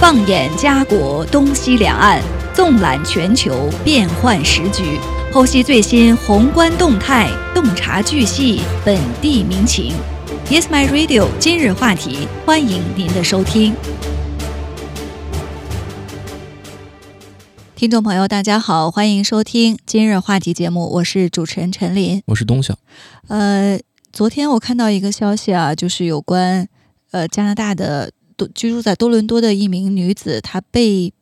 [0.00, 2.22] 放眼家国东西两岸，
[2.54, 4.98] 纵览全球变幻时局，
[5.30, 9.92] 剖析最新宏观动态，洞察巨细本地民情。
[10.48, 11.28] Yes, my radio。
[11.38, 13.74] 今日话题，欢迎您的收听。
[17.76, 22.74] 听众朋友，大家好，欢迎收听今日话题节目，我是主持人陈琳，我是东晓。
[23.28, 23.78] 呃，
[24.10, 26.66] 昨天我看到一个消息啊，就是有关
[27.10, 28.10] 呃加拿大的。
[28.48, 31.12] 居住在多伦多的一名女子，她被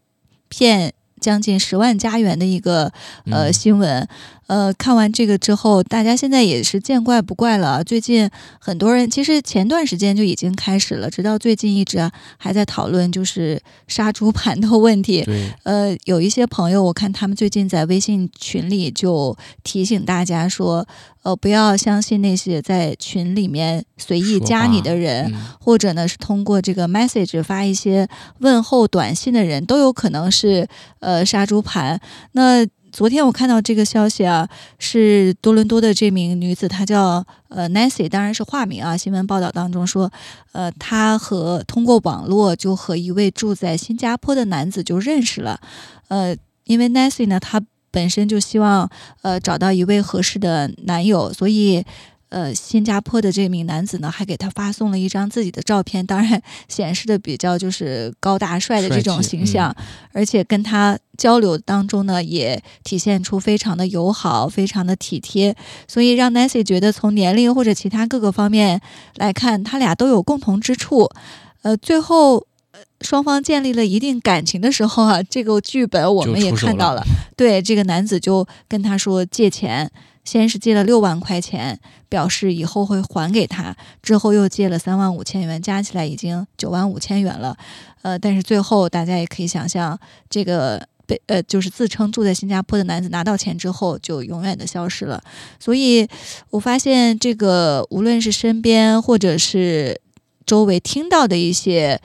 [0.48, 2.92] 骗将近十万加元的一个
[3.30, 4.08] 呃新闻。
[4.48, 7.84] 呃，看完这个之后，大家现在也是见怪不怪了。
[7.84, 15.22] 最近很多人其实前段时间就已经开始了，直到最近一直还在讨论就是杀猪盘的问题。
[15.64, 20.88] 呃，有一些朋友，我看他们最近在微信群里就提醒大家说，
[21.24, 30.66] 呃，不要相信那些在群里面随意加你的人，或者呢是通过这个 message 发一些问候短信的人，都有可能是
[31.00, 32.00] 呃杀猪盘。
[32.32, 38.96] 那昨天我看到这个消息啊，是多伦多的这名女子，她叫呃 Nancy，当然是化名啊。
[38.96, 40.10] 新闻报道当中说，
[40.52, 45.60] 呃，她和通过网络就和一位住在新加坡的男子就认识了。
[46.08, 48.90] 呃，因为 Nancy 呢，她本身就希望
[49.22, 51.84] 呃找到一位合适的男友，所以。
[52.30, 59.74] 呃，新加坡的这名男子呢，还给他发送了一张自己的照片，当然显示的比较就是高大帅的这种形象，
[60.12, 65.56] 而且跟他交流当中呢，也体现出非常的友好，非常的体贴，
[65.86, 68.80] 所以让 Nancy 觉得从年龄或者其他各个方面
[69.16, 71.08] 来看，他俩都有共同之处。
[71.62, 72.46] 呃，最后
[73.00, 77.02] 双方建立了一定感情的时候啊，这个剧本我们也看到了，
[77.36, 79.90] 对这个男子就跟他说借钱。
[80.28, 87.56] 先是借了六万块钱，表示以后会还给他，之后又借了三万五千元，加起来已经九万五千元了。
[88.02, 95.18] 呃，但是最后大家也可以想象，这个被呃就是自称住在新加坡的男子拿到钱之后就永远的消失了。
[95.58, 96.06] 所以
[96.50, 99.98] 我发现这个无论是身边或者是
[100.44, 101.98] 周围听到的一些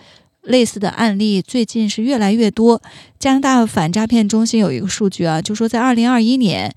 [0.43, 2.81] 类似的案例，最近是越来越多。
[3.19, 6.73] 加拿大反诈骗中心有一个数据啊，就说在二零二一年。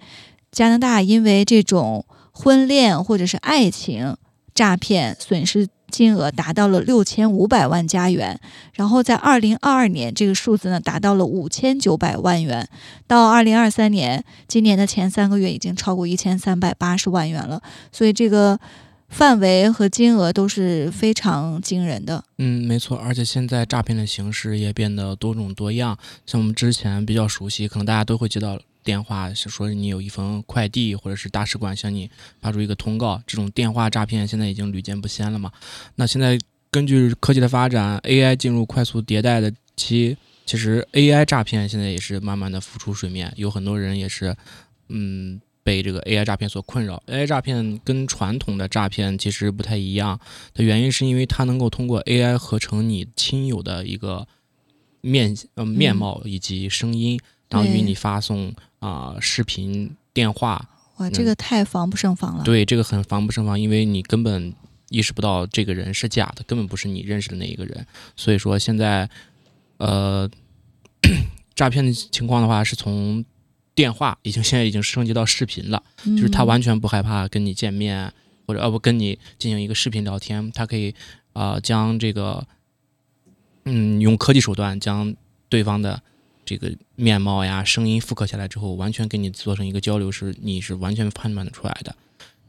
[0.56, 4.16] 加拿大因为这种婚恋或者是爱情
[4.54, 8.40] 诈骗损失金额达到了六千五百万加元，
[8.72, 12.66] 然后在二零二二年这个数字呢达到了五千九百万元，
[13.06, 17.60] 到二零二三年今年的前三个月已经超过一千三百八十万元了，
[17.92, 18.58] 所以这个
[19.10, 22.24] 范围和金额都是非常惊人的。
[22.38, 28.58] 嗯，没错，而且现在诈骗的形式也变得多种多样，像我们之前比较熟悉，可能大家都会接到。
[28.86, 32.08] 电话是说你有一封快递，或者是大使馆向你
[32.40, 35.50] 发出一个通告，这种电话诈骗现在已经屡见不鲜了嘛？
[35.96, 36.38] 那现在
[36.70, 40.16] 根据科技的发展，AI 进入快速迭代的期，
[40.46, 44.36] 其实 AI 诈骗现在也是慢慢的浮出水面，有很多人也是
[44.88, 47.02] 嗯被这个 AI 诈骗所困扰。
[47.08, 50.20] AI 诈骗跟传统的诈骗其实不太一样
[50.54, 54.28] 的原因，是因为它能够通过 AI 合成你亲友的一个
[55.00, 57.18] 面呃面貌以及声音。
[57.48, 62.42] 然后与你发送啊视频电话，哇，这个太防不胜防了。
[62.42, 64.52] 对，这个很防不胜防，因为你根本
[64.88, 67.86] 意识不到这个人是假的，根本不是你认识的那一个人。
[68.16, 69.08] 所以说现在，
[69.76, 70.28] 呃，
[71.54, 73.24] 诈骗的情况的话，是从
[73.74, 78.12] 电话已经现在已经升级到视频了，就是他完全不害怕跟你见面，
[78.46, 80.94] 或者呃不跟你进行一个视频聊天，他可以
[81.32, 82.44] 啊将这个
[83.64, 85.14] 嗯用科技手段将
[85.48, 86.02] 对方的。
[86.46, 91.94] 这个面貌呀、声音复刻下来之后，完全给你做成一个交流，是你是完全判断的出来的。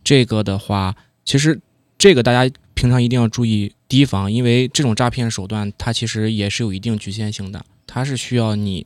[0.03, 1.59] 这个的话，其实
[1.97, 8.85] 这个大家平常一定要注意提防，因为这种诈骗手段它其实也是有一定局限性的，它是需要你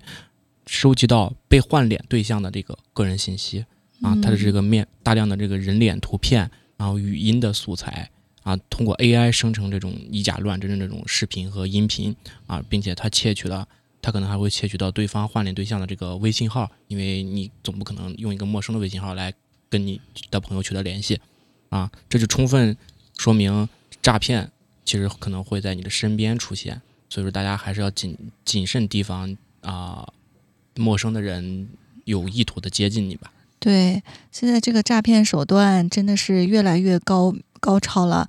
[0.65, 3.65] 收集到被换脸对象的这个个人信息
[4.01, 8.09] 啊，它的这个面大量的这个人脸图片，然后语音的素材
[8.43, 12.15] 啊，通过 AI 生成这种以假乱真的这种视频和音频
[12.47, 13.67] 啊，并且它窃取了。
[14.01, 19.33] 他可能还会窃取到对方换脸对象的这个微信号，因为你总不可能用一个陌生的微信号来
[19.69, 21.19] 跟你的朋友取得联系，
[21.69, 22.75] 啊，这就充分
[23.17, 23.69] 说明
[24.01, 24.51] 诈骗
[24.83, 30.07] 其实可能会在你的身边出现，所以说大家还是要谨谨慎提防啊，
[30.75, 31.69] 陌生的人
[32.05, 33.31] 有意图的接近你吧。
[33.59, 34.01] 对，
[34.31, 38.27] 现在这个诈骗手段真的是越来越高高超了，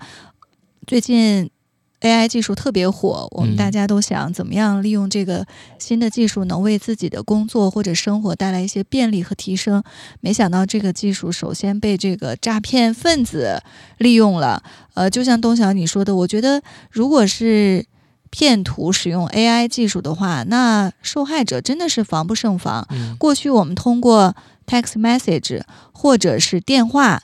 [0.86, 1.50] 最近。
[2.02, 5.46] AI 技术特别火，我们大家都想怎么样利用这个
[5.78, 9.82] 新的技术，能为自己的工作或者生活带来一些便利和提升。
[10.20, 13.62] 没想到这个技术首先被这个诈骗分子
[13.98, 14.62] 利用了。
[14.94, 16.60] 呃，就像东晓你说的，我觉得
[16.90, 17.86] 如果是
[18.30, 22.86] 骗徒使用 AI 技术的话，那受害者真的是防不胜防。
[22.90, 24.34] 嗯，过去我们通过
[24.66, 25.62] text message
[25.92, 27.22] 或者是电话，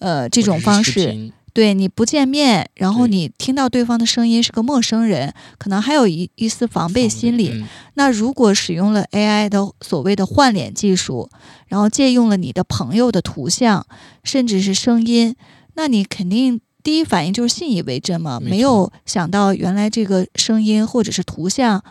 [0.00, 7.50] 呃，这种方式，对你不见面，然后你听到对方的声音是个陌生人，可能还有一一丝防备心理。
[7.52, 11.28] 嗯那如果使用了 AI 的所谓的换脸技术，
[11.66, 13.84] 然后借用了你的朋友的图像，
[14.22, 15.34] 甚至是声音，
[15.74, 21.82] 那你肯定第一反应就是信以为真嘛，没没有想到原来这个声音或者是图像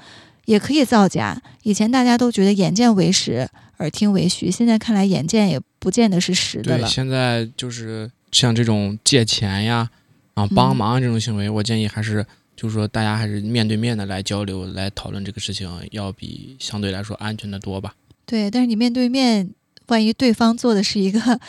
[0.45, 1.41] 也可以造假。
[1.63, 3.49] 以前大家都觉得眼见为实，
[3.79, 6.87] 耳听为虚，现在看来眼见也不见得是实的对，了。
[6.87, 9.89] 现在就是像这种借钱呀，
[10.33, 12.25] 啊帮忙这种行为，我建议还是
[12.55, 17.93] 就是说大家还是面对面的来交流、来讨论这个事情，要比相对来说安全的多吧。
[18.25, 19.49] 对，但是你面对面，
[19.87, 21.39] 万一对方做的是一个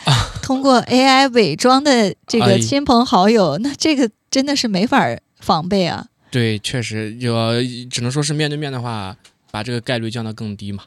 [0.41, 5.05] 通过 AI 伪装的这哎个亲朋好友，那这个真的是没法
[5.39, 6.07] 防备啊。
[6.31, 7.33] 对，确实就
[7.89, 9.17] 只能说是面对面的话，
[9.51, 10.83] 把这个概率降到更低嘛。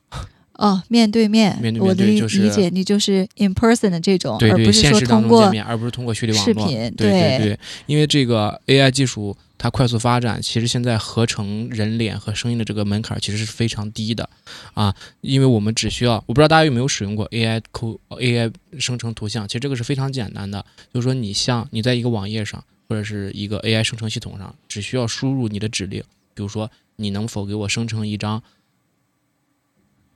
[0.63, 6.45] 哦，面对面，面对面我的理对就是理解你就是 in person 的这种，对对，而不是现实当说通过中见面，而不是通过虚拟网络。
[6.45, 6.95] 视频。
[6.97, 14.31] 对对对，因为这个 AI 技术它快速发展，其实现在合成人脸和声音的这个门槛其实是非常低的
[14.75, 20.65] 啊，因为我们只需要，我不知道大家有没有使用过 AI 抠 AI 生成图像，其实这个是非常简单的，
[20.95, 26.01] 就是说你像你在一个网页上或者是一个 AI 生成系统上，只需要输入你的指令，
[26.35, 28.41] 比如说你能否给我生成一张，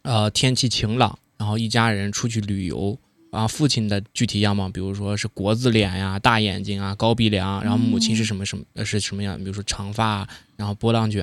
[0.07, 2.99] 呃天气晴朗，然后一家人出去旅游。
[3.33, 9.37] 啊，父亲的具体样貌，比如说是国字脸呀、大眼睛啊、高鼻梁，然后母亲是什么什么呃是什么样？
[9.37, 10.27] 比如说长发，
[10.57, 11.23] 然后波浪卷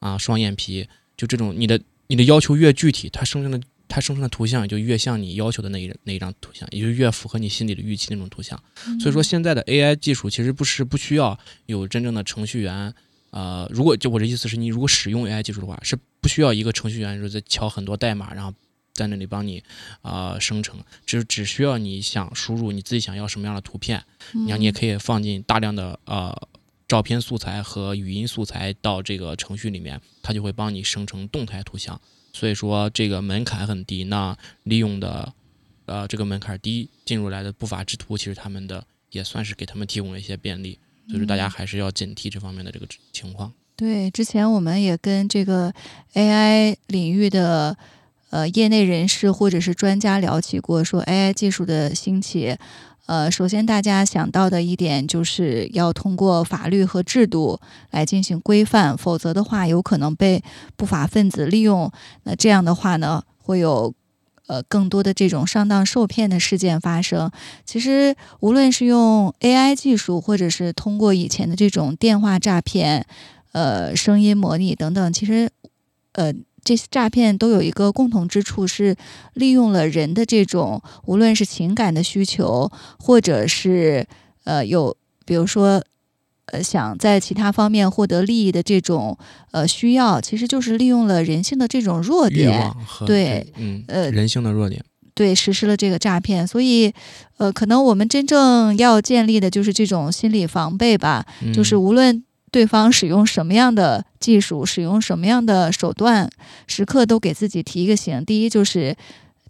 [0.00, 0.86] 啊、双眼皮，
[1.16, 8.60] 就这种你的你的要求越具体，它生成的它生成的图像也就越像你要求的那一那一张图像，也就越符合你心里的预期那种图像。
[9.00, 12.92] 所以说，现在的 AI 技术其实不是不需要有真正的程序员。
[13.30, 18.52] 呃，如果就我的意思是你如果使用 AI 技术的话，是不需要一个程序员说在敲很多代码，然后
[18.94, 19.62] 在那里帮你
[20.02, 24.02] 啊、呃生成，只只需要你想输入你自己想要什么样的图片，
[24.32, 26.48] 然后你也可以放进大量的呃
[26.88, 32.00] 照片素材和语音素材到这个程序里面，它就会帮你生成动态图像。
[32.32, 35.32] 所以说这个门槛很低，那利用的
[35.86, 40.78] 呃这个门槛低进入来的不法之徒，其实他们的也算是给他们提供了一些便利。
[41.08, 43.52] 所以说大家还是要警惕这方面的这个情况。
[43.74, 45.72] 对，之前我们也跟这个
[46.14, 47.76] AI 领域的
[48.30, 52.56] 呃业内人士或者是专家聊起过，说 AI 技术的兴起，
[53.06, 57.60] 呃，首先大家想到的一点就是要通过法律和制度
[57.90, 60.42] 来进行规范，否则的话有可能被
[60.76, 61.90] 不法分子利用。
[62.24, 63.94] 那这样的话呢，会有。
[64.48, 67.30] 呃，更多的这种上当受骗的事件发生，
[67.64, 73.06] 其实无论是用 AI 技术，或者是通过以前的这种电话诈骗，
[73.52, 75.50] 呃，声音模拟等等，其实，
[76.12, 76.32] 呃，
[76.64, 78.96] 这些诈骗都有一个共同之处，是
[79.34, 84.06] 利用了人的这种无论是情感的需求，或者是
[84.44, 85.84] 呃有，比如说。
[86.52, 89.16] 呃，想在其他方面获得利益的这种
[89.50, 92.72] 呃需要，其实就是利用了人性的这种弱点，
[93.06, 94.82] 对嗯呃人性的弱点，
[95.14, 96.46] 对，实施了这个诈骗。
[96.46, 96.92] 所以，
[97.36, 106.30] 呃，可能我们真正要建立的就是这种心理防备吧，就是嗯无论对方使用什么样的技术，使用什么样的手段，
[106.66, 108.24] 时刻都给自己提一个醒。
[108.24, 108.96] 第一就是。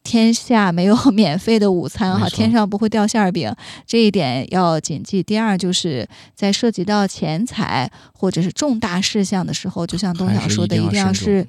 [0.08, 3.54] 天下没有 免费的午餐哈，天上不会掉馅儿饼，
[3.86, 5.22] 这一点要谨记。
[5.22, 11.46] 第二，就是在涉及到钱财或者是重大事项的时候，就像东晓说的，一定要是，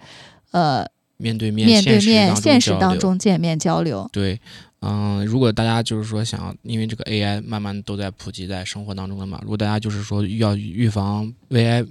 [0.52, 0.86] 呃，
[1.16, 4.10] 面对面面对面、现实当中见面交流。
[4.12, 4.38] 对，
[4.82, 11.88] 嗯，如果大家就是说想要，因为这个 AI 慢慢都在普及在生活当中了嘛，如果大家就是说要预防 AI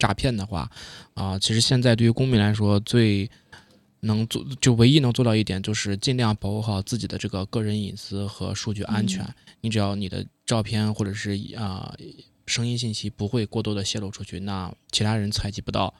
[0.00, 0.68] 诈骗的话，
[1.14, 3.30] 啊、其实现在对于公民来说最
[4.00, 9.24] 能做就唯一能做到一点，就是尽量保护好自己的这个个人隐私和数据安全。
[9.24, 11.92] 嗯你只要你的照片或者是啊、
[12.46, 15.92] 声音信息不会过多的泄露出去，那其他人采集不到。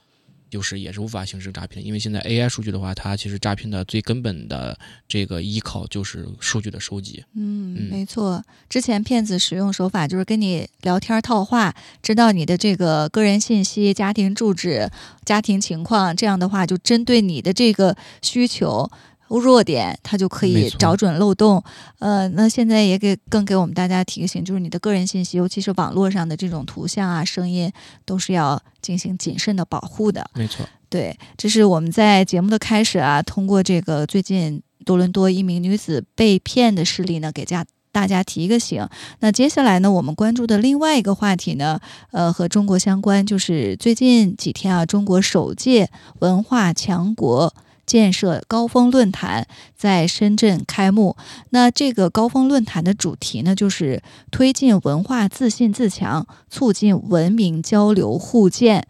[0.50, 7.25] 就是也是无法形成诈骗，因为现在 AI 数据的话，它其实诈骗的最根本的这个依靠就是数据的收集。
[7.35, 8.45] 嗯，嗯没错。
[8.69, 14.90] 之前骗子使用手法就是跟你聊天套话，知道你的这个个人信息、家庭住址、
[15.25, 18.90] 家庭情况，这样的话就针对你的这个需求。
[19.37, 21.62] 弱点，它就可以找准漏洞。
[21.99, 27.70] 呃，那现在也给更给我们大家提醒，就是你的个人信息，尤其是网络上的这种图像啊、声音，
[28.06, 30.30] 都是要进行谨慎的保护的。
[30.35, 38.88] 没错，对，这是我们在节目的开始啊，通过这个最近多伦多一名女子被骗的事例呢，给家大大家提一个醒。
[39.18, 41.80] 那接下来呢，我们关注的另外一个话题呢，
[42.12, 47.52] 呃，和中国相关，就是最近几天啊，中国首届文化强国。
[47.88, 51.16] 建设高峰论坛在深圳开幕。
[51.50, 58.87] 那这个高峰论坛的主题呢，就是推进文化自信自强，促进文明交流互鉴。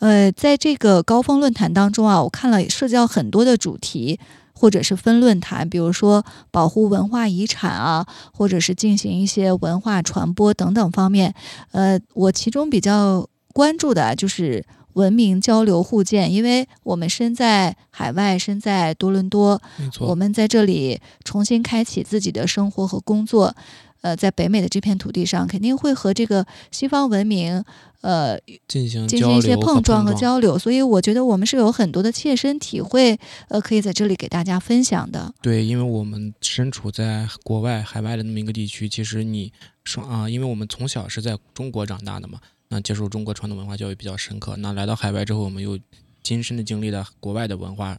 [0.00, 4.20] 呃，在这个高峰论坛当中啊，我看了涉及到很多的主题，
[4.52, 11.34] 或者是分论坛，比如说保护文化遗产啊，或者是进行一些文化传播等等方面。
[11.70, 14.62] 呃，我其中比较关注的就是。
[14.94, 19.60] 文明交流互鉴，因为我们身在海外，身在多伦多，
[20.00, 23.54] 我们在这里重新开启自己的生活和工作，
[24.02, 27.64] 呃，在北美的这片土地上，肯定会和这个西方文明，
[28.00, 30.58] 呃，进行进行一些碰撞和交流。
[30.58, 33.18] 所以，我觉得我们是有很多的切身体会，
[33.48, 35.32] 呃，可以在这里给大家分享的。
[35.40, 39.52] 对，因为我们身处在国外、海外的那么一个地区，其实你
[39.84, 42.40] 说啊，因为我们从小是在中国长大的嘛。
[42.72, 44.56] 那接受中国传统文化教育比较深刻。
[44.56, 45.78] 那来到海外之后，我们又
[46.22, 47.98] 亲身的经历了国外的文化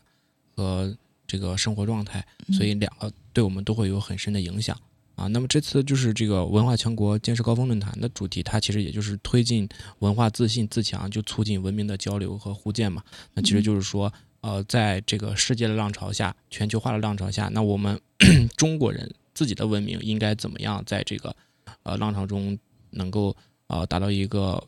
[0.56, 4.76] 和这个生活状态，所以两个对我们都会有很深的影响
[5.14, 5.28] 啊。
[5.28, 13.04] 那么这次就是这个文化强国建设高峰论坛的主题，它其实也就是推进文化自信自强，就促进文明的交流和互鉴嘛。
[13.36, 14.12] 那其实就是说，
[14.42, 18.02] 呃，在这个世界的浪潮下，全球化的浪潮下，那我们
[18.58, 21.36] 中国人自己的文明应该怎么样在这个
[21.84, 22.58] 呃浪潮中
[22.90, 23.38] 能够。
[23.68, 24.62] 呃，达到一个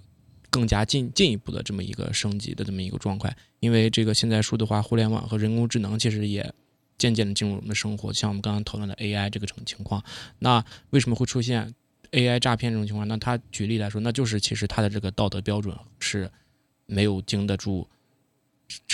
[0.49, 6.53] 更加进进一步的这么一个升级的这么一个状态，因为这个现在数字化、互联网和人工智能其实也
[6.97, 10.03] 渐渐的进入我们的生活，像我们刚刚讨论的 AI 这个种情况，
[10.39, 11.73] 那为什么会出现
[12.11, 13.05] AI 诈骗这种情况？
[13.07, 16.31] 那他举例来说，那就是其实他的这个道德标准是
[16.85, 17.85] 没有经得住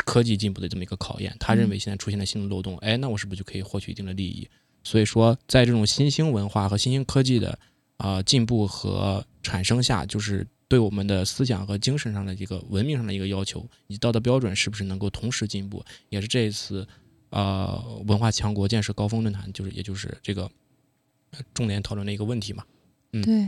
[0.04, 4.50] 科技进步的这么一个考验，他认为现在出现了新的漏洞，哎，那我是不是就可以获取一定的利益？
[4.84, 7.60] 所以说，在这种新兴文化和新兴科技的
[8.02, 16.88] 啊进步和产生下，就是对我们的思想和精神上的一个文明上的一个要求，以及道德标准是不是能够同时进步，也是这一次
[17.30, 20.50] 呃文化强国建设高峰论坛，就是也就是这个
[21.54, 22.64] 重点讨论的一个问题嘛。
[23.12, 23.48] 嗯，对。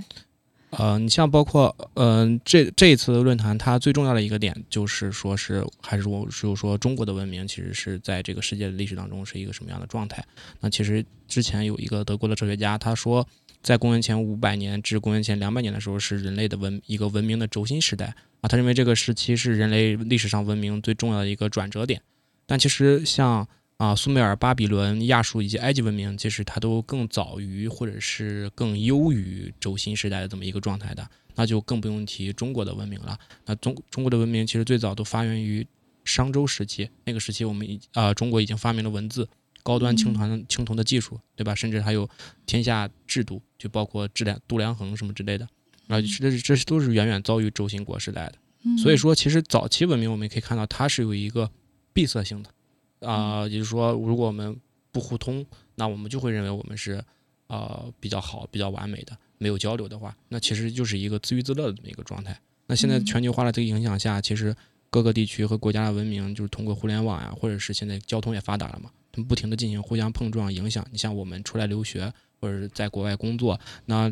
[0.70, 10.24] 呃，你像包括嗯这这一次论坛，它最重要的一个点就是说是还是我是说中国的文明其实是在这个世界的历史当中是一个什么样的状态？
[10.60, 13.28] 那其实之前有一个德国的哲学家他说。
[13.64, 18.48] 在公元前五百年至公元前两百年的时候，是人类的文一个文明的轴心时代啊。
[18.48, 22.02] 他认为这个时期是人类历史上文明最重要的一个转折点。
[22.46, 31.10] 但其实像啊苏美尔、巴比伦、亚述以及埃及文明，其实它都更早于或者是更优于轴心时代的这么一个状态的。
[31.36, 33.18] 那就更不用提中国的文明了。
[33.46, 35.66] 那中中国的文明其实最早都发源于
[36.04, 39.28] 商周时期，那个时期我们已啊中国已经发明了文字。
[39.64, 41.56] 高端青铜青铜的技术，对吧？
[41.56, 42.08] 甚至还有
[42.46, 45.48] 天下制度，就包括质量度量衡什么之类的，
[45.88, 48.78] 啊，这这都是远远早于周兴国时代的。
[48.78, 51.50] 所以说，其实早期文明我们可以看到，它是有一个
[51.94, 54.56] 闭塞性的，啊，也就是说，如果我们
[54.92, 57.04] 不互通，那我们就会认为我们是
[57.48, 59.18] 呃比较好、比较完美的。
[59.40, 62.40] 没有交流的话，那其实就是一个自娱自乐的这么一个状态。
[62.68, 64.56] 那现在全球化的这个影响下，其实
[64.90, 68.90] 各个地区和国家的文明就是通过互联网呀，或者是现在交通也发达了嘛。
[69.14, 70.84] 他们不停的进行互相碰撞影响。
[70.92, 74.12] 你像我们出来留学或者是在国外工作，那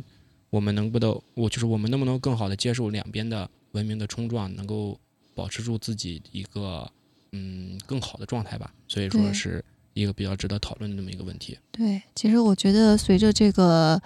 [0.51, 4.97] 我们能不能我就是我们能不能更好的接受两边的文明的冲撞，能够
[5.33, 6.87] 保持住自己一个
[7.31, 8.71] 嗯更好的状态吧？
[8.87, 11.57] 所以说是一个比较值得讨论的这么一个问题。
[11.71, 13.99] 对，其实我觉得随着这个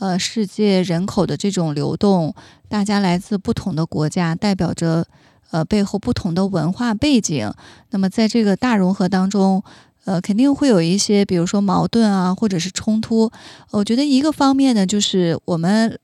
[0.00, 2.34] 呃世界人口的这种流动，
[2.68, 5.06] 大家来自不同的国家，代表着
[5.50, 7.50] 呃背后不同的文化背景。
[7.90, 9.64] 那么在这个大融合当中。
[10.04, 13.30] 呃，肯定会有一些，比如说矛盾啊，或者是冲突。
[13.70, 15.98] 我觉得一个方面呢，就是我们，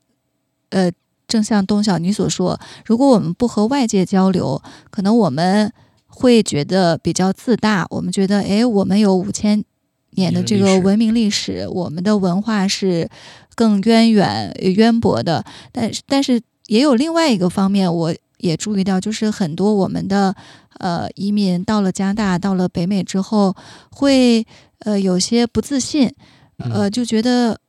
[0.69, 0.91] 呃，
[1.27, 5.71] 正像东晓你所说，如果我们不和外界交流，可能我们
[6.07, 7.85] 会觉得比较自大。
[7.89, 9.63] 我们觉得，哎，我们有五千
[10.11, 13.09] 年的这个文明历史，我们的文化是
[13.55, 15.43] 更渊远、渊博的。
[15.71, 20.35] 但是，但是也有另外一个方面，我也注意到，就是很多我们的。
[20.79, 23.53] 呃，移民到了加拿大，到了北美之后，
[23.91, 26.09] 会呃有些不自信，
[26.55, 27.59] 呃，就觉得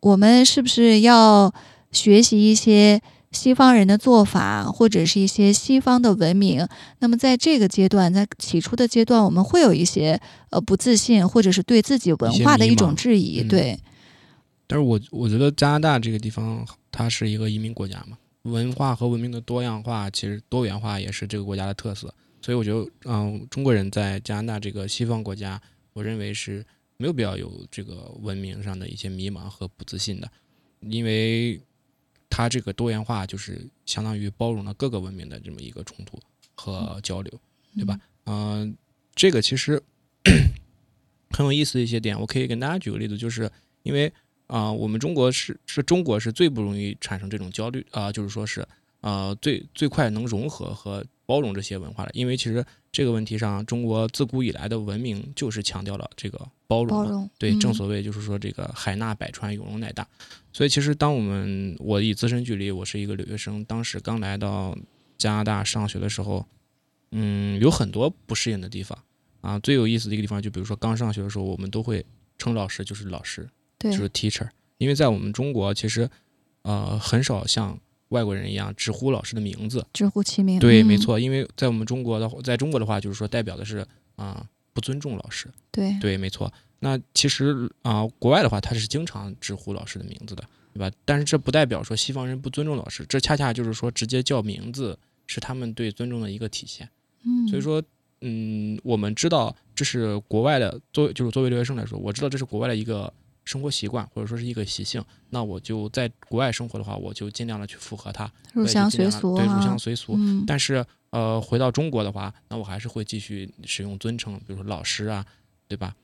[0.00, 1.50] 我们是不是要
[1.92, 3.00] 学习一些
[3.30, 6.68] 西方人的做法，或者是一些西方的文明？
[6.98, 13.42] 那么在这个阶段，在起初的阶段，我们会有一些呃不自信，或者是对自己文化的一种质疑。
[13.42, 13.80] 对。
[14.66, 22.12] 但是我我觉得加拿大这个地方，它是一个移民国家嘛，文化和文明的多样化，其实多元化也是这个国家的特色。
[22.40, 25.60] 所以我觉得，嗯，中国人在加拿大这个西方国家，
[25.92, 26.64] 我认为是
[26.96, 30.28] 没有必要有这个文明上的一些迷茫和不自信的。
[30.80, 31.60] 因为
[32.28, 36.18] 它这个多元化就是相当于包容了各个文明的这么一个冲突
[36.56, 37.40] 和交流，
[37.76, 38.00] 对吧？
[38.24, 38.76] 嗯、
[39.14, 39.80] 这个其实
[41.30, 43.48] 很有意思的一些点，我可以跟大家举个例子，就是
[43.84, 44.12] 因为
[44.46, 48.66] 啊、我们中国是是中国是最不容易产生这种焦虑啊、就是说是
[49.00, 60.06] 呃最最快能融合和包容这些文化的，因为其实这个问题上，中国自古以来的文明就是强调了这个包容，包容，对，嗯正所谓就是说这个海纳百川，有容乃大。
[60.52, 64.76] 所以其实当我们我以自身距离，我是一个留学生，当时刚来到
[65.16, 66.46] 加拿大上学的时候，
[67.12, 68.98] 嗯，有很多不适应的地方
[69.40, 69.58] 啊。
[69.60, 72.04] 最有意思的一个地方，就比如说刚上学的时候，我们都会
[72.36, 73.48] 称老师就是老师，对
[73.90, 74.48] 就是 teacher，
[74.78, 76.08] 因为在我们中国其实
[76.62, 79.84] 呃很少像外国人一样直呼老师的名字。
[79.92, 83.86] 直呼其名，对，嗯没，错，因为在我们中国的话，在中国的话，就是说代表的是
[84.16, 85.48] 啊、不尊重老师。
[85.70, 86.52] 对对，没错。
[86.80, 90.90] 那其实啊、国外的话，他是经常直呼老师的名字的，对吧？
[91.04, 96.88] 但是这不代表说西方人不尊重老师，这恰恰就是说直接叫名字是他们对尊重的一个体现。
[97.24, 97.80] 嗯，所以说，
[98.20, 103.12] 嗯，我们知道这是国外的，作为就是作为留学生来说，我知道这是国外的一个
[103.44, 105.04] 生活习惯或者说是一个习性。
[105.30, 110.14] 那我就在国外生活的话，我就尽量的去符合它，入乡随俗对，入乡随俗。
[110.16, 115.24] 嗯，但是呃，回到中国的话，那我还是会继续使用尊称，比如说老师啊，
[115.68, 115.94] 对吧？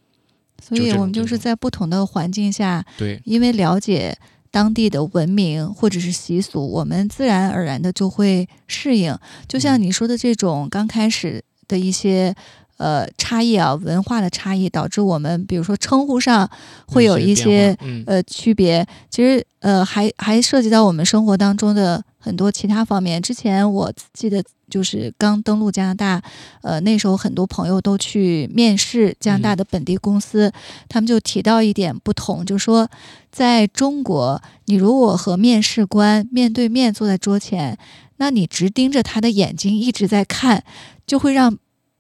[0.61, 4.19] 所以我们就是在不同的环境下，对，因为了解
[4.51, 9.17] 当地的文明或者是习俗，我们自然而然的就会适应。
[9.47, 12.35] 就像嗯你说的这种刚开始的一些
[12.79, 16.49] 呃差异啊，文化的差异，导致我们比如说称呼上
[16.87, 18.87] 会有一变些嗯呃区别。
[19.11, 23.21] 其实呃还还涉及到我们生活当中的很多其他方面。
[23.21, 26.23] 之前我记得就是刚登陆加拿大，
[26.63, 30.53] 呃那时候很多朋友都去面试加拿大嗯的本地公司，
[30.89, 32.89] 他们就提到一点不同，就说
[33.33, 37.77] 在中国，你如果和面试官面对面坐在桌前，
[38.19, 40.63] 那你直盯着他的眼睛一直在看，
[41.07, 41.59] 就会让。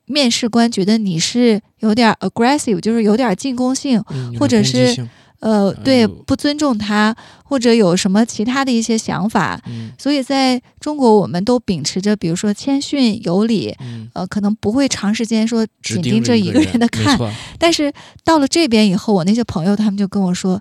[0.08, 5.06] 面试官觉得你是有点 aggressive，就是有点进攻性，嗯或者是
[5.40, 9.60] 呃，呃对，不尊重他，或者有什么其他的一些想法。
[9.66, 17.16] 嗯所以在中国，我们都秉持着，比如说谦逊有礼，嗯，呃，可能不会长时间说只紧盯着一个人的看。
[17.58, 17.92] 但是
[18.24, 20.60] 到了这边以后，我那些朋友他们就跟我说，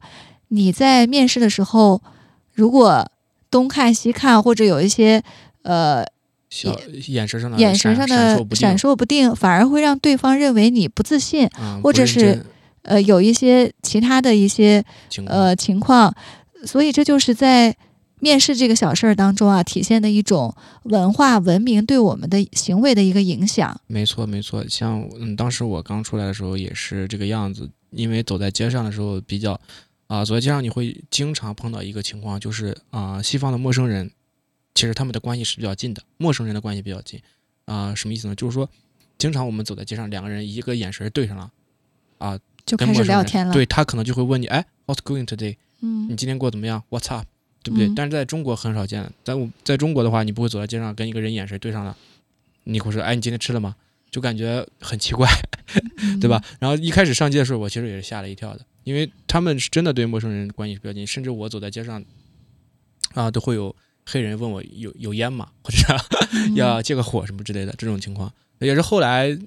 [0.49, 2.01] 你在面试的时候，
[2.53, 3.09] 如果
[3.49, 5.23] 东看西看，或者有一些
[5.63, 6.05] 呃
[6.49, 12.45] 小眼神上的眼神上的闪烁烁不定，反而会让对方认为你不自信，嗯或者是
[12.83, 16.15] 呃，有一些其他的一些情呃情况，
[16.65, 17.75] 所以这就是在
[18.19, 23.79] 面试这个小事儿当中啊，体现的一种文化文明对我们的行为的一个影响。
[23.87, 24.65] 没错，没错。
[24.69, 29.59] 像嗯，当时我刚出来的时候也是这个样子，因为走在街上的时候比较
[30.07, 34.09] 啊、走在街上你会经常碰到一个情况，就是啊、西方的陌生人，
[34.77, 37.19] 其实他们的关系是比较近的，陌生人的关系比较近
[37.65, 38.35] 啊、什么意思呢？
[38.35, 38.69] 就是说，
[39.17, 41.51] 经常我们走在街上，两个人一个眼神对上了，
[42.19, 45.57] 啊，就开始聊天了，对他可能就会问你，哎，What's going today？
[45.81, 47.25] 嗯你今天过得怎么样？What's up？
[47.63, 47.87] 对不对？
[47.87, 51.97] 嗯但是在中国很少见，在我在中国的话，你不会走在街上跟一个人眼神对上了，
[52.65, 53.75] 你会说，哎，你今天吃了吗？
[54.11, 55.27] 就感觉很奇怪，
[56.03, 56.39] 嗯 对吧？？
[56.59, 62.05] 然后一开始上街的时候，我其实也是吓了一跳的，因为他们是真的对陌生人关系比较近，甚至我走在街上，
[63.15, 63.75] 啊，都会有
[64.09, 65.77] 黑人问我有有烟吗， 或者
[66.31, 69.37] 嗯要借个火什么之类的这种情况，也是后来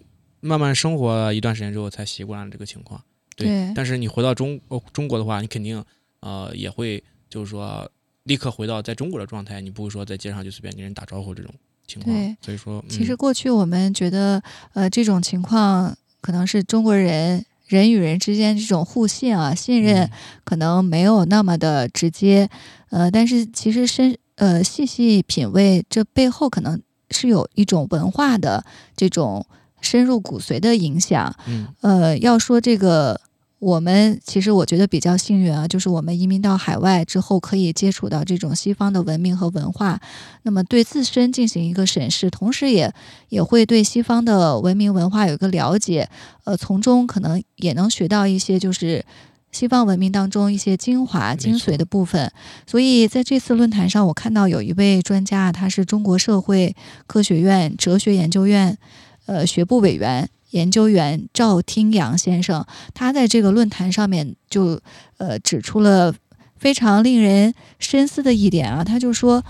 [0.40, 3.02] 慢慢生活一段时间之后才习惯了这个情况。
[3.36, 5.82] 对但是你回到中哦中国的话，你肯定
[6.20, 7.90] 呃也会就是说
[8.24, 11.50] 立刻回到在中国的状态，你不会说在街上就随便跟人打招呼这种
[11.86, 12.14] 情况。
[12.14, 12.36] 对。
[12.42, 14.42] 所以说，其实嗯、过去我们觉得，
[14.74, 20.10] 呃，这种情况可能是中国人人与人之间这种互信啊、信任，嗯。
[20.44, 22.46] 可能没有那么的直接，
[22.90, 28.64] 呃，但是其实深呃细细品味，这背后可能是有一种文化的
[28.96, 29.44] 这种
[29.82, 31.36] 深入骨髓的影响。
[31.46, 33.20] 嗯呃，要说这个，
[33.58, 40.00] 我们其实我觉得比较幸运啊，就是我们移民到海外之后，可以接触到这种西方的文明和文化，
[40.44, 42.90] 那么对自身进行一个审视，同时也
[43.28, 46.08] 也会对西方的文明文化有一个了解，
[46.44, 49.04] 呃，从中可能也能学到一些就是。
[49.52, 52.30] 西方文明当中一些精华、精髓的部分，
[52.66, 56.74] 所以在这次论坛上，我看到有一位专家，他是中国社会
[57.06, 58.78] 科学院哲学研究院
[59.26, 64.80] 呃学部委员研究员赵听阳先生，他在这个论坛上面就
[65.18, 66.14] 呃指出了
[66.56, 69.42] 非常令人深思的一点啊，他就说，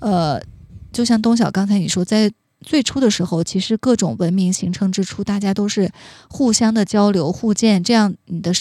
[0.00, 0.40] 呃，
[0.92, 5.90] 就像东晓刚才你说，在最初的时候，其实各种文明形成之初，大家都是
[6.28, 8.52] 互相的交流、互鉴，这样你的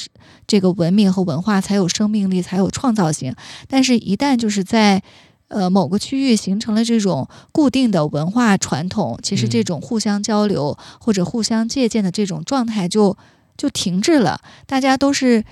[0.45, 3.35] 这个文明和文化才有生命力，才有创造性。
[3.67, 5.01] 但是，一旦就是在
[5.47, 13.17] 呃某个区域形成了这种固定的文化传统，其实这种互相交流或者互相借鉴的这种状态就
[13.57, 15.43] 就停滞了，大家都是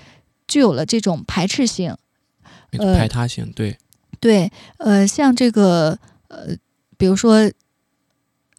[0.46, 1.96] 具有了这种排斥性，
[2.78, 3.76] 呃，排他性，对
[4.20, 6.56] 对，呃，像这个呃，
[6.96, 7.50] 比如说。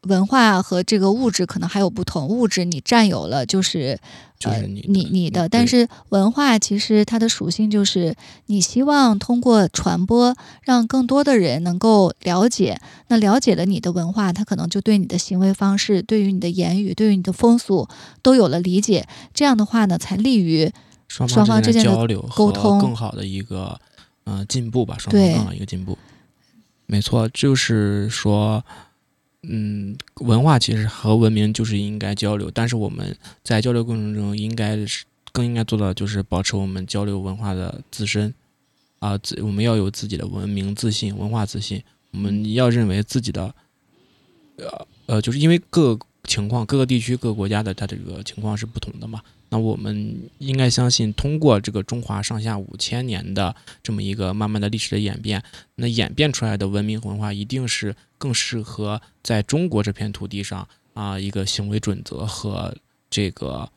[0.03, 3.99] 文化和这个物质可能还有不同，物质你占有了就是
[4.39, 17.87] 就是你你你的，但是文化其实它的属性就是你希望通过传播让更多的人能够了解，那了解了你的文化，他可能就对你的行为方式、对于你的言语、对于你的风俗
[18.21, 20.71] 都有了理解，这样的话呢，才利于
[21.07, 23.77] 双方之间的交流沟通更好的一个
[24.25, 25.97] 嗯进步吧，双方更好一个进步。
[26.85, 28.63] 没错，就是说。
[29.49, 38.33] 嗯，文化其实和文明就是应该交流，但是我们在交流过程中，应该是更应该做到就是保持我们交流文化的自身
[38.99, 41.81] 啊，自我们要有自己的文明自信、文化自信。
[42.11, 43.53] 我们要认为自己的，
[44.57, 49.21] 呃呃，就是因为各情况、各个地区、各个国家的它这个情况是不同的嘛。
[49.49, 55.41] 那我们应该相信，通过这个中华上下五千年的这么一个慢慢的历史的演变，
[55.75, 62.75] 那演变出来的文明文化一定是更适合在中国这片土地上啊一个行为准则和
[63.09, 63.69] 这个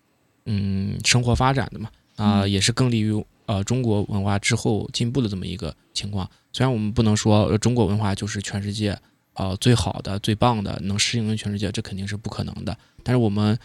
[0.46, 6.28] 嗯生活发展的嘛啊，也是更利于呃中国文化之后进步的这么一个情况。
[6.52, 8.98] 虽然我们不能说中国文化就是全世界
[9.40, 12.76] 呃最好的、最棒的，能适应全世界，这肯定是不可能的。
[13.02, 13.58] 但是我们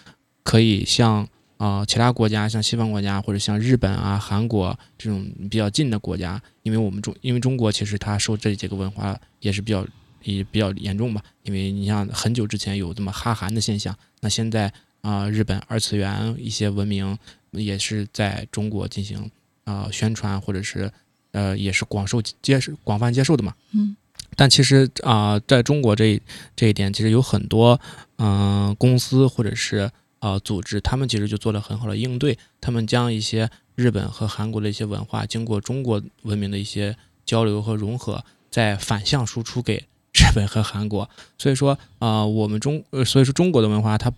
[0.43, 1.27] 可以像。
[1.57, 9.87] 啊，其他国家像西方国家或者像日本啊、韩国这种比较近的国家，因为我们中因为中国其实它受这几个文化也是比较
[10.23, 11.23] 也比较严重吧。
[11.43, 17.17] 因为你像很久之前有这么哈韩的现象，那现在啊，日本二次元一些文明
[17.51, 19.31] 也是在中国进行
[19.63, 20.91] 啊宣传，或者是
[21.31, 23.55] 呃也是广受接受、广泛接受的嘛。
[23.71, 23.95] 嗯。
[24.35, 26.21] 但其实啊，在中国这
[26.55, 27.79] 这一点，其实有很多
[28.17, 29.91] 嗯公司或者是。
[30.19, 39.75] 啊，组织他们其实就做了很好的应对，他们将一些日本和韩国的一些文化，经过中国文明的一些交流和融合，再反向输出给
[40.13, 41.07] 日本和韩国。
[41.37, 44.11] 所以说，啊，我们中，呃，所以说中国的文化它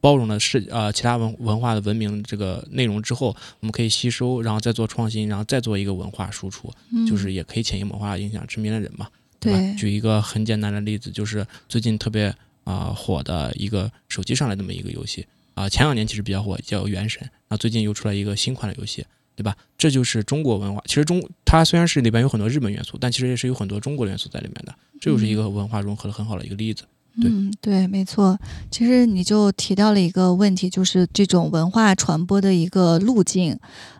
[0.00, 3.28] 包容了世呃其他文文化的文明这个内容之后，
[3.60, 6.72] 我们可以吸收，然后再做创新，然后再做一个文化输出，
[7.06, 9.06] 就是也可以潜移默化影响身边的人嘛，
[9.46, 9.74] 对吧？
[9.78, 15.26] 举一个很简单的例子，就是最近特别啊火的一个手机上来这么一个游戏。
[15.54, 17.22] 啊，前两年其实比较火，叫《原神》。
[17.48, 19.56] 那最近又出来一个新款的游戏，对吧？
[19.78, 20.82] 这就是中国文化。
[20.86, 24.74] 其实中它虽然是里边有很多日本元素，但其实也是有很多中国元素在里面的。
[25.00, 26.82] 这就是一个文化融合的很好的一个例子。
[26.82, 26.88] 嗯，
[27.24, 28.38] 嗯对，没错。
[28.70, 33.58] 其实你就提到了一个问题，就是这种文化传播的一个路径。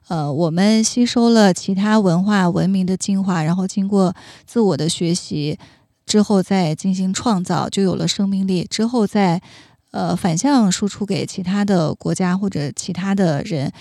[0.09, 4.15] 呃，我们吸收了其他文化文明的精华，然后经过
[4.47, 5.59] 自我的学习
[6.05, 8.67] 之后再进行创造，就有了生命力。
[8.69, 9.41] 之后再。
[9.93, 13.73] 呃，反向输出给其他的国家或者其他的人，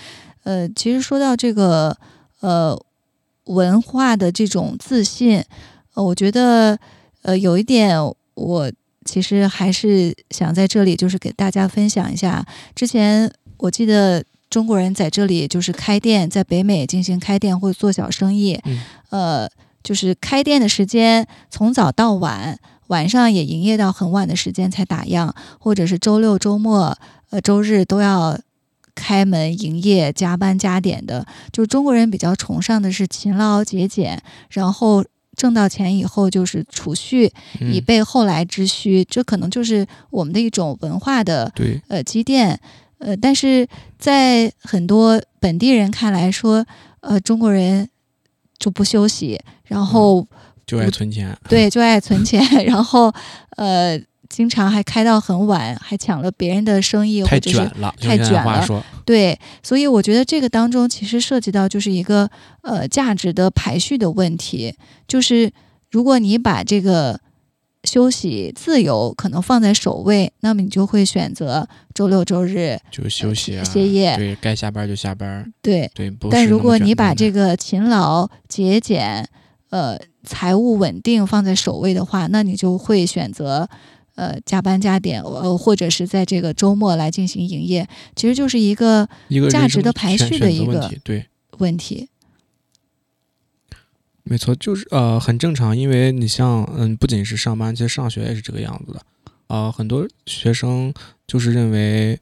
[0.44, 1.94] 呃，其实说到这个
[2.40, 2.80] 呃
[3.46, 5.44] 文化的这种自信，
[5.92, 6.78] 呃，我觉得
[7.20, 8.00] 呃有一点，
[8.34, 8.72] 我
[9.06, 12.44] 其实还是想在这里就是给大家分享一下。
[12.74, 18.60] 之前我记得中国人在这里就是开店，在北美进行开店或者做小生意，
[19.08, 19.48] 呃，
[19.82, 22.58] 就是开店的时间从早到晚。
[22.88, 26.96] 晚上也营业到很晚的时间才打烊，或者是周六周末、
[27.30, 28.38] 呃周日都要
[28.94, 31.26] 开门营业、加班加点的。
[31.50, 35.04] 就中国人比较崇尚的是勤劳节俭，然后
[35.36, 39.04] 挣到钱以后就是储蓄，以备后来之需。
[39.04, 41.52] 这可能就是我们的一种文化的
[41.88, 42.58] 呃积淀。
[42.98, 43.68] 呃，但是
[43.98, 46.64] 在很多本地人看来说，
[47.00, 47.88] 呃中国人
[48.58, 50.26] 就不休息，然后。
[50.66, 53.14] 就爱存钱，对，就爱存钱，然后，
[53.50, 53.96] 呃，
[54.28, 58.84] 经常还开到很晚，还抢了别人的生意，太卷了，太卷了。
[59.04, 62.28] 对，所以我觉得这个当中其实涉及到就是一个
[62.62, 64.74] 呃价值的排序的问题，
[65.06, 65.52] 就是
[65.90, 67.20] 如果你把这个
[67.84, 76.12] 休息自由可能放在首位，那么你就会选择周六周日就休息啊，歇业，对该下班就下班，对对。
[76.30, 79.28] 但如果你把这个勤劳节俭，
[79.70, 79.98] 呃。
[80.28, 83.68] 财务稳定放在首位的话，那你就会选择，
[84.16, 89.08] 呃，加班加点，呃，或者是在这个周末来进行营业，其实就是一个
[89.50, 91.26] 价值的排序的一个对
[91.58, 92.08] 问题。
[94.24, 99.00] 没错，就是呃很正常，因为你像嗯，不仅是上班，其实上学也是这个样子的
[99.46, 100.92] 啊、很多学生
[101.28, 102.18] 就是认为，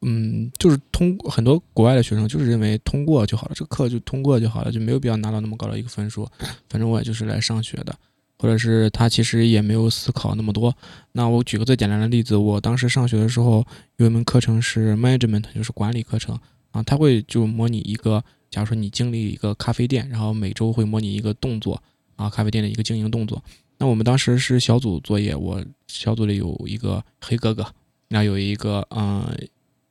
[0.00, 6.26] 嗯，就是通很多国外的学生就是认为通过就好了，这个课就通过就好了，就没有必要拿到那么高的一个分数。
[6.70, 7.94] 反正我也就是来上学的，
[8.42, 10.76] 或者是他其实也没有思考那么多。
[11.12, 13.64] 那我举个最简单的例子，我当时上学的时候
[13.98, 16.36] 有一门课程是 management，就是管理课程
[16.72, 21.80] 啊，他会就模拟一个，假如说你经历一个咖啡店，然后每周会模拟一个动作
[22.16, 23.40] 啊，咖啡店的一个经营动作。
[23.78, 27.64] 那我们当时是小组作业，我小组里有一个黑哥哥，
[28.08, 29.22] 那有一个嗯、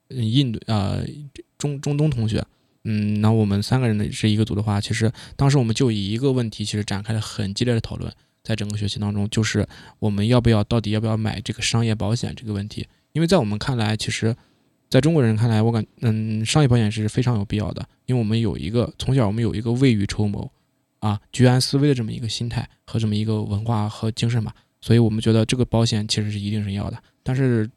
[0.10, 1.06] 呃印度呃
[1.58, 2.46] 中中东同学，
[2.84, 8.12] 嗯，那我们三个人的是一个组的话，其实当时我们就以一个问题其实展开了很激烈的讨论，
[8.44, 9.68] 在整个学期当中，就是
[10.00, 14.36] 我们要不要到底要不要买这个商业保险这个问题，因为在我们看来，其实
[14.90, 20.52] 在中国人看来，我感嗯商业保险是非常有必要的，因为我们有一个从小我们有一个未雨绸缪
[21.00, 27.70] 啊居安思危的这么一个心态和这么一个文化和精神吧，所以我们觉得这个保险其实是一定是要的，但是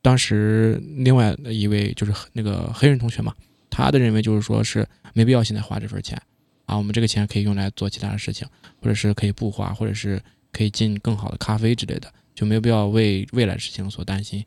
[0.00, 3.34] 当时另外一位就是那个黑人同学嘛，
[3.70, 6.20] 他的认为就是说是没必要现在花这份钱
[6.66, 8.46] 啊，我们这个钱可以用来做其他的事情，
[8.80, 10.22] 或者是可以不花，或者是
[10.52, 14.44] 可以进更好的咖啡之类的，就没有必要为未来的事情所担心，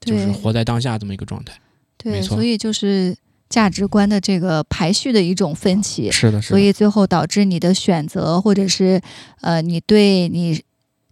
[0.00, 1.54] 就是活在当下这么一个状态。
[1.98, 3.16] 对，所以就是
[3.48, 6.10] 价值观的这个排序的一种分歧。
[6.10, 9.00] 是的，是的，所以最后导致你的选择，或者是
[9.40, 10.62] 呃，你对你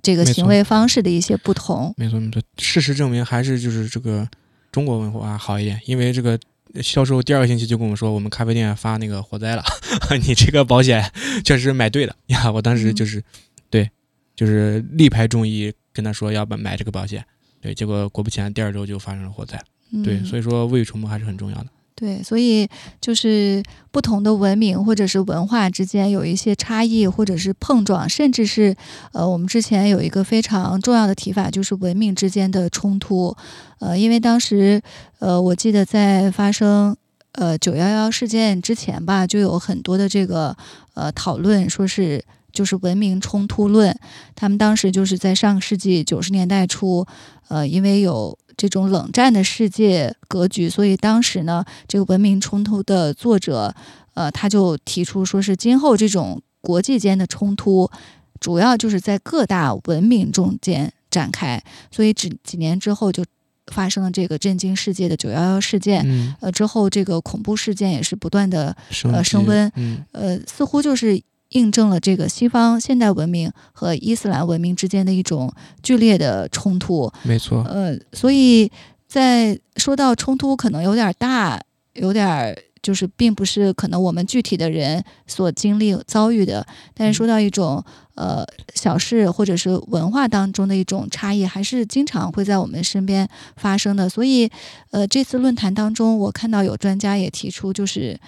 [0.02, 1.94] 这个行为方式的一些不同。
[1.96, 4.26] 没错没错，事实证明还是就是这个
[4.72, 6.38] 中国文化好一点，因为这个
[6.82, 9.64] 销售第二个星期就跟我们说，我们咖啡店发那个火灾了，
[10.26, 11.10] 你这个保险
[11.44, 12.50] 确实买对了 呀。
[12.52, 13.22] 我当时就是、
[13.68, 13.90] 对，
[14.36, 17.24] 就是力排众议跟他说要买买这个保险，
[17.60, 19.60] 对，结果果不其然第二周就发生了火灾，
[19.92, 21.66] 嗯、对，所以说未雨绸缪还是很重要的。
[22.00, 22.66] 对，所以
[22.98, 28.74] 就是不同的文明或者是文化之间有一些差异，或者是碰撞，甚至是
[29.12, 33.36] 呃，我们之前有一个非常重要的提法，就是文明之间的冲突。
[33.80, 34.80] 呃，因为当时
[35.18, 36.96] 呃，我记得在发生
[37.32, 40.56] 呃九幺幺事件之前吧，就有很多的这个
[40.94, 43.96] 呃讨论，说是就是文明冲突论。
[44.34, 47.06] 他们当时就是在上个世纪九十年代初，
[47.48, 53.74] 呃，因为有这种冷战的世界格局，所以当时呢，这个文明冲突的作者，
[54.14, 57.90] 呃，他就提出说是今后这种国际间的冲突，
[58.38, 63.24] 主要就是在各大文明中间展开，所以几几年之后就
[63.68, 66.02] 发生了这个震惊世界的九幺幺事件。
[66.04, 77.12] 嗯，呃，之后这个恐怖事件也是不断的呃升温嗯，呃，似乎就是印证了这个西方现代文明和伊斯兰文明之间的一种剧烈的冲突。
[77.22, 78.70] 没错，呃，所以
[79.06, 81.60] 在说到冲突可能有点大，
[81.94, 87.84] 有点就是并不是可能我们具体的人所经历遭遇的，但是说到一种
[88.14, 94.08] 呃小事或者是文化当中的一种差异，还是经常会在我们身边发生的。
[94.08, 94.48] 所以
[94.92, 98.18] 呃，这次论坛当中，我看到有专家也提出，就是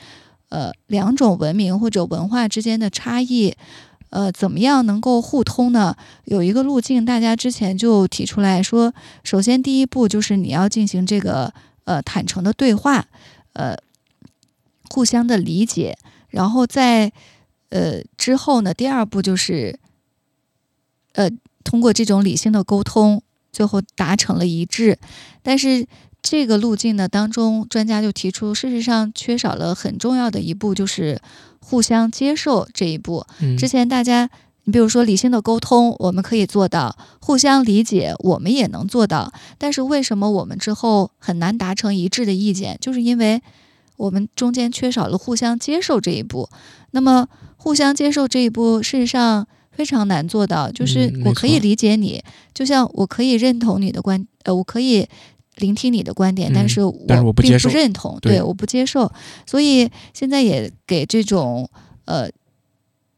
[0.52, 3.56] 呃两种文明或者文化之间的差异。
[4.10, 5.96] 呃，怎么样能够互通呢？
[6.26, 8.92] 有一个路径，大家之前就提出来说，
[9.24, 13.06] 首先第一步就是你要进行这个呃坦诚的对话，
[13.54, 13.74] 呃，
[14.90, 15.96] 互相的理解，
[16.28, 17.10] 然后在
[17.70, 19.80] 呃之后呢，第二步就是
[21.14, 21.30] 呃
[21.64, 24.98] 通过这种理性的沟通，最后达成了一致。
[25.42, 25.86] 但是
[26.22, 31.20] 这个路径呢当中，专家就提出，事实上缺少了很重要的一步，就是
[31.60, 33.26] 互相接受这一步。
[33.40, 34.30] 嗯，之前大家，
[34.62, 39.32] 你比如说理性的沟通，我们可以做到；互相理解，我们也能做到。
[39.58, 42.78] 但是为什么我们之后很难达成一致的意见？
[42.80, 43.42] 就是因为
[43.96, 46.48] 我们中间缺少了互相接受这一步。
[46.92, 50.70] 那么，互相接受这一步，事实上非常难做到。
[50.70, 52.22] 就是我可以理解你，
[52.54, 55.08] 就像我可以认同你的观，呃，我可以。
[55.56, 58.36] 聆听你的观点，但嗯是我但是我并不认同，对。
[58.36, 59.10] 对，我不接受，
[59.46, 61.68] 所以现在也给这种
[62.06, 62.28] 呃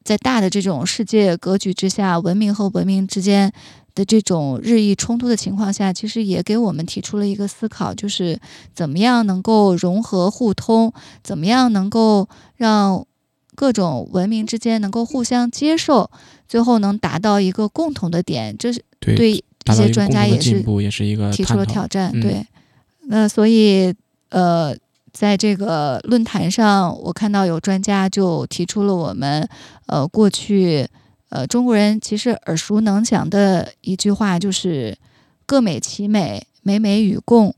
[0.02, 3.52] 在大的这种世界格局之下，文明和文明之间
[3.94, 8.38] 的这种日益冲突的情况下，其实也给我们提出了一个思考，就是
[8.74, 10.92] 怎么样能够融合互通，
[11.22, 13.06] 怎么样能够让
[13.54, 16.10] 各种文明之间能够互相接受，
[16.48, 22.10] 最后能达到一个共同的点，这是，对这些专家也是进步，也是一个提出了挑战。
[22.12, 22.46] 嗯对，
[23.08, 23.94] 那所以
[24.28, 24.76] 呃，
[25.12, 29.48] 在这个论坛上，我看到有专家就提出了我们
[29.86, 30.86] 呃过去
[31.30, 34.96] 呃中国人其实耳熟能详的一句话，就是
[35.46, 37.54] “各美其美，美美与共”。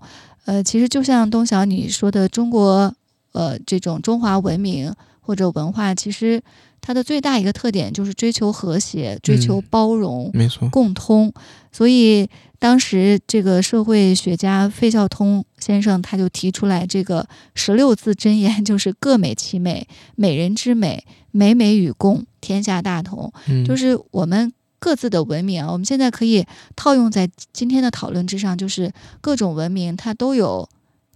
[0.46, 2.94] 呃，其实就像东晓你说的，中国
[3.32, 6.40] 呃这种中华文明或者文化，其实
[6.86, 11.32] 它的最大一个特点就是追求和谐、追求包容、没错，共通。
[11.72, 23.32] 所以当时这个社会学家费孝通先生他就提出来这个十六字真言，就是各美其美，美人之美，美美与共，天下大同。
[23.48, 26.46] 嗯，就是我们各自的文明啊，我们现在可以
[26.76, 30.68] 套用在今天的讨论之上，就是各种文明它都有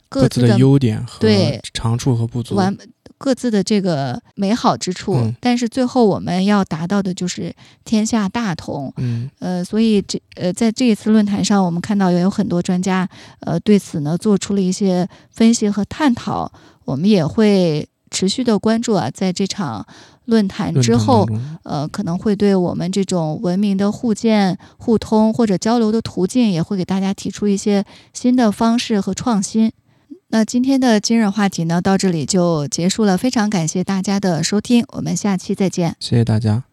[0.08, 2.56] 各自的优点和对长处和不足。
[2.56, 2.76] 完
[3.20, 7.54] 各自的这个美好之处，嗯但是最后我们要达到的就是
[7.84, 8.90] 天下大同。
[8.96, 13.06] 嗯呃，所以这呃，在这一次论坛上，我们看到也有很多专家
[13.40, 16.50] 呃对此呢做出了一些分析和探讨。
[16.86, 19.86] 我们也会持续的关注啊，在这场
[20.24, 21.28] 论坛之后
[21.62, 29.70] 呃，可能会对我们这种文明的互鉴、互通或者交流的途径，也会给大家提出一些新的方式和创新。
[30.32, 35.96] 那今天的今日话题呢，到这里就结束了，非常感谢大家的收听，我们下期再见。
[35.98, 36.69] 谢谢大家。